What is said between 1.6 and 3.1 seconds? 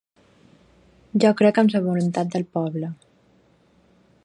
amb la voluntat del poble.